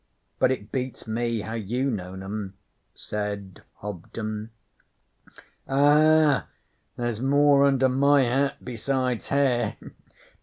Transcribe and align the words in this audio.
But 0.39 0.51
it 0.51 0.71
beats 0.71 1.05
me 1.05 1.41
how 1.41 1.53
you 1.53 1.91
known 1.91 2.23
'em,' 2.23 2.55
said 2.95 3.61
Hobden. 3.81 4.49
'Aha! 5.67 6.47
There's 6.95 7.21
more 7.21 7.65
under 7.65 7.87
my 7.87 8.23
hat 8.23 8.57
besides 8.65 9.27
hair?' 9.27 9.75